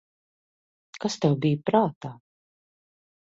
[1.03, 2.13] Kas tev bija prātā?